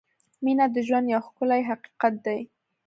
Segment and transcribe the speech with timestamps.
[0.43, 2.39] •مینه د ژوند یو ښکلی حقیقت دی.